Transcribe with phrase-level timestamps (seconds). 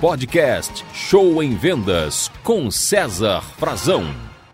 [0.00, 4.04] Podcast Show em Vendas com César Frazão.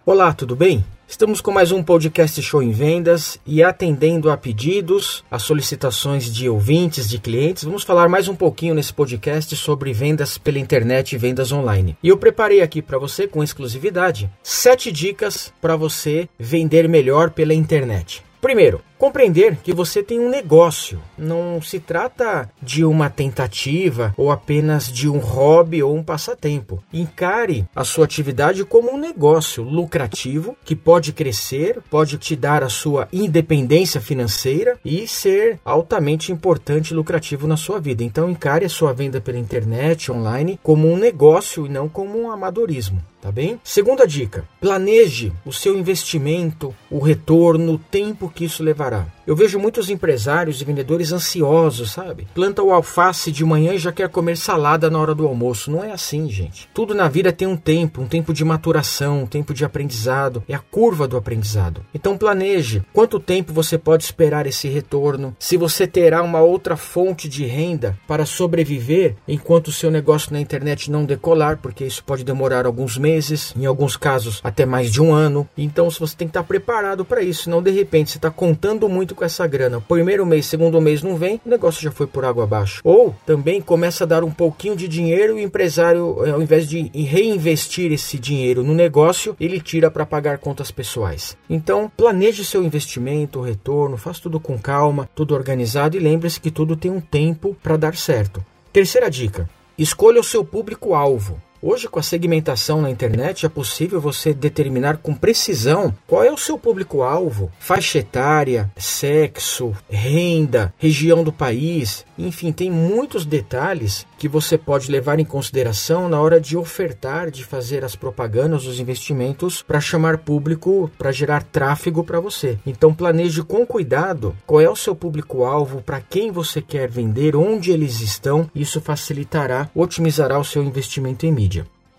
[0.07, 0.85] Olá, tudo bem?
[1.09, 6.49] Estamos com mais um podcast Show em Vendas e atendendo a pedidos, a solicitações de
[6.49, 11.19] ouvintes, de clientes, vamos falar mais um pouquinho nesse podcast sobre vendas pela internet e
[11.19, 11.97] vendas online.
[12.01, 17.53] E eu preparei aqui para você com exclusividade sete dicas para você vender melhor pela
[17.53, 18.23] internet.
[18.43, 21.01] Primeiro, compreender que você tem um negócio.
[21.17, 26.83] Não se trata de uma tentativa ou apenas de um hobby ou um passatempo.
[26.93, 32.69] Encare a sua atividade como um negócio lucrativo que pode crescer, pode te dar a
[32.69, 38.03] sua independência financeira e ser altamente importante e lucrativo na sua vida.
[38.03, 42.29] Então encare a sua venda pela internet, online, como um negócio e não como um
[42.29, 43.59] amadorismo tá bem?
[43.65, 49.59] Segunda dica: planeje o seu investimento, o retorno, o tempo que isso levará eu vejo
[49.59, 52.27] muitos empresários e vendedores ansiosos, sabe?
[52.35, 55.71] Planta o alface de manhã e já quer comer salada na hora do almoço.
[55.71, 56.69] Não é assim, gente.
[56.75, 60.43] Tudo na vida tem um tempo, um tempo de maturação, um tempo de aprendizado.
[60.49, 61.85] É a curva do aprendizado.
[61.95, 67.29] Então planeje quanto tempo você pode esperar esse retorno, se você terá uma outra fonte
[67.29, 72.25] de renda para sobreviver enquanto o seu negócio na internet não decolar, porque isso pode
[72.25, 75.49] demorar alguns meses, em alguns casos até mais de um ano.
[75.57, 79.12] Então, você tem que estar preparado para isso, não de repente você está contando muito
[79.15, 79.81] com essa grana.
[79.81, 82.81] Primeiro mês, segundo mês não vem, o negócio já foi por água abaixo.
[82.85, 86.91] Ou também começa a dar um pouquinho de dinheiro e o empresário, ao invés de
[86.95, 91.37] reinvestir esse dinheiro no negócio, ele tira para pagar contas pessoais.
[91.49, 96.77] Então, planeje seu investimento, retorno, faça tudo com calma, tudo organizado e lembre-se que tudo
[96.77, 98.45] tem um tempo para dar certo.
[98.73, 101.41] Terceira dica: escolha o seu público-alvo.
[101.65, 106.37] Hoje, com a segmentação na internet, é possível você determinar com precisão qual é o
[106.37, 114.59] seu público-alvo, faixa etária, sexo, renda, região do país, enfim, tem muitos detalhes que você
[114.59, 119.81] pode levar em consideração na hora de ofertar, de fazer as propagandas, os investimentos para
[119.81, 122.59] chamar público, para gerar tráfego para você.
[122.67, 127.71] Então, planeje com cuidado qual é o seu público-alvo, para quem você quer vender, onde
[127.71, 128.51] eles estão.
[128.55, 131.52] Isso facilitará, otimizará o seu investimento em mídia.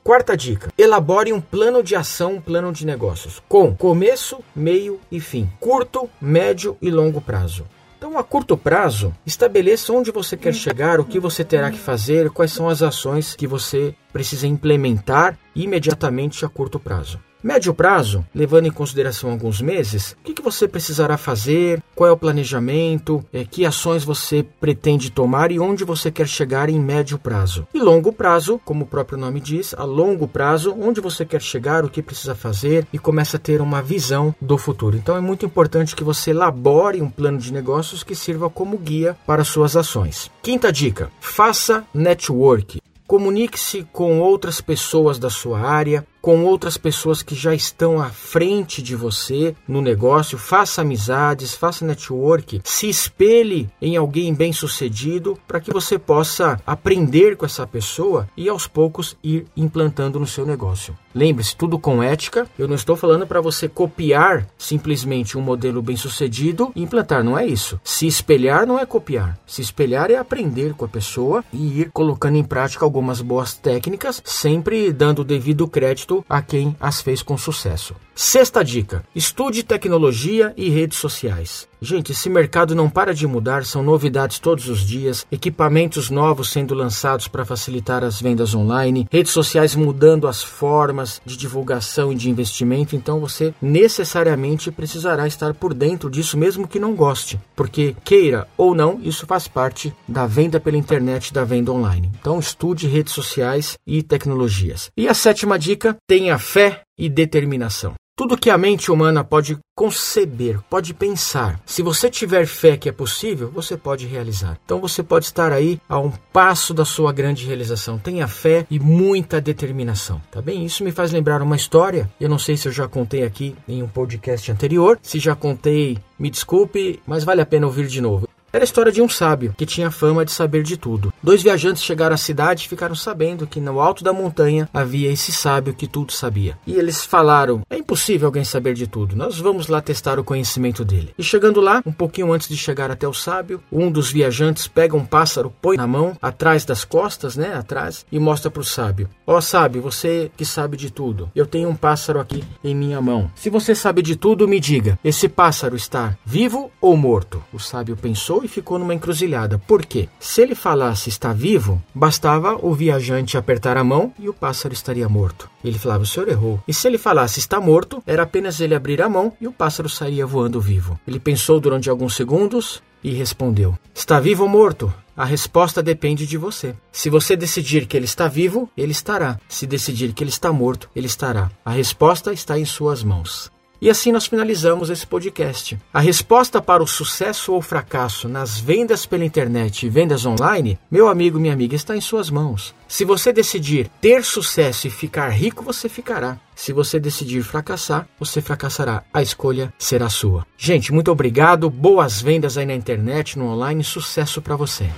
[0.03, 5.19] Quarta dica: elabore um plano de ação, um plano de negócios com começo, meio e
[5.21, 7.65] fim, curto, médio e longo prazo.
[7.97, 12.29] Então, a curto prazo, estabeleça onde você quer chegar, o que você terá que fazer,
[12.31, 17.17] quais são as ações que você precisa implementar imediatamente a curto prazo.
[17.43, 22.17] Médio prazo, levando em consideração alguns meses, o que, você precisará fazer, qual é o
[22.17, 27.67] planejamento, é, que ações você pretende tomar e onde você quer chegar em médio prazo.
[27.73, 31.83] E longo prazo, como o próprio nome diz, a longo prazo, onde você quer chegar,
[31.83, 34.95] o que precisa fazer e começa a ter uma visão do futuro.
[34.95, 39.17] Então é muito importante que você elabore um plano de negócios que sirva como guia
[39.27, 40.31] para suas ações.
[40.41, 42.81] Quinta dica: faça network.
[43.05, 48.81] Comunique-se com outras pessoas da sua área, com outras pessoas que já estão à frente
[48.81, 55.73] de você no negócio, faça amizades, faça network, se espelhe em alguém bem-sucedido para que
[55.73, 60.97] você possa aprender com essa pessoa e aos poucos ir implantando no seu negócio.
[61.13, 62.47] Lembre-se, tudo com ética.
[62.57, 67.45] Eu não estou falando para você copiar simplesmente um modelo bem-sucedido e implantar, não é
[67.45, 67.79] isso.
[67.83, 69.37] Se espelhar não é copiar.
[69.45, 74.21] Se espelhar é aprender com a pessoa e ir colocando em prática algumas boas técnicas,
[74.25, 77.95] sempre dando o devido crédito a quem as fez com sucesso.
[78.15, 81.67] Sexta dica: estude tecnologia e redes sociais.
[81.81, 86.73] Gente, esse mercado não para de mudar, são novidades todos os dias, equipamentos novos sendo
[86.73, 92.29] lançados para facilitar as vendas online, redes sociais mudando as formas de divulgação e de
[92.29, 98.47] investimento, então você necessariamente precisará estar por dentro disso mesmo que não goste, porque queira
[98.55, 102.09] ou não, isso faz parte da venda pela internet, da venda online.
[102.17, 104.89] Então estude redes sociais e tecnologias.
[104.95, 107.93] E a sétima dica, tenha fé e determinação.
[108.15, 112.91] Tudo que a mente humana pode conceber, pode pensar, se você tiver fé que é
[112.91, 114.59] possível, você pode realizar.
[114.63, 117.97] Então você pode estar aí a um passo da sua grande realização.
[117.97, 120.63] Tenha fé e muita determinação, tá bem?
[120.63, 122.07] Isso me faz lembrar uma história.
[122.21, 124.99] Eu não sei se eu já contei aqui em um podcast anterior.
[125.01, 128.27] Se já contei, me desculpe, mas vale a pena ouvir de novo.
[128.53, 131.11] Era a história de um sábio que tinha fama de saber de tudo.
[131.23, 135.31] Dois viajantes chegaram à cidade e ficaram sabendo que no alto da montanha havia esse
[135.31, 136.57] sábio que tudo sabia.
[136.67, 140.83] E eles falaram: É impossível alguém saber de tudo, nós vamos lá testar o conhecimento
[140.83, 141.13] dele.
[141.17, 144.97] E chegando lá, um pouquinho antes de chegar até o sábio, um dos viajantes pega
[144.97, 149.09] um pássaro, põe na mão, atrás das costas, né, atrás, e mostra para o sábio:
[149.25, 153.01] Ó oh, sábio, você que sabe de tudo, eu tenho um pássaro aqui em minha
[153.01, 153.31] mão.
[153.33, 157.41] Se você sabe de tudo, me diga: esse pássaro está vivo ou morto?
[157.53, 159.57] O sábio pensou e ficou numa encruzilhada.
[159.57, 160.09] Por quê?
[160.19, 165.07] Se ele falasse está vivo, bastava o viajante apertar a mão e o pássaro estaria
[165.07, 165.49] morto.
[165.63, 166.61] Ele falava: o senhor errou.
[166.67, 169.89] E se ele falasse está morto, era apenas ele abrir a mão e o pássaro
[169.89, 170.99] sairia voando vivo.
[171.07, 174.93] Ele pensou durante alguns segundos e respondeu: Está vivo ou morto?
[175.15, 176.75] A resposta depende de você.
[176.91, 179.39] Se você decidir que ele está vivo, ele estará.
[179.47, 181.51] Se decidir que ele está morto, ele estará.
[181.63, 183.51] A resposta está em suas mãos.
[183.83, 185.77] E assim nós finalizamos esse podcast.
[185.93, 191.09] A resposta para o sucesso ou fracasso nas vendas pela internet e vendas online, meu
[191.09, 192.73] amigo, minha amiga, está em suas mãos.
[192.87, 196.39] Se você decidir ter sucesso e ficar rico, você ficará.
[196.55, 199.03] Se você decidir fracassar, você fracassará.
[199.13, 200.47] A escolha será sua.
[200.57, 201.69] Gente, muito obrigado.
[201.69, 203.83] Boas vendas aí na internet, no online.
[203.83, 204.89] Sucesso para você.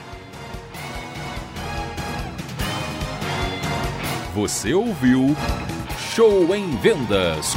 [4.35, 5.35] Você ouviu
[6.13, 7.55] Show em Vendas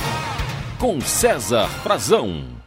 [0.78, 2.57] com César Frazão.